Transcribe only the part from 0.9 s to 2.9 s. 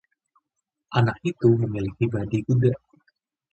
anak itu memiliki badi kuda